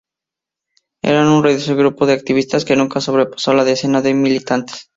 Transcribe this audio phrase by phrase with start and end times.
[1.03, 4.89] Eran un reducido grupo de activistas, que nunca sobrepasó la decena de militantes.